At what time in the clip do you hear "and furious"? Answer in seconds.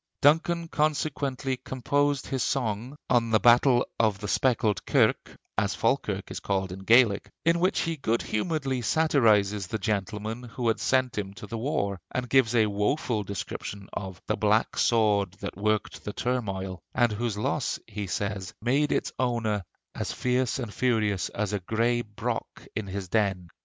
20.57-21.29